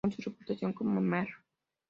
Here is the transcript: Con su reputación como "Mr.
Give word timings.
Con 0.03 0.11
su 0.13 0.31
reputación 0.31 0.73
como 0.73 0.99
"Mr. 0.99 1.27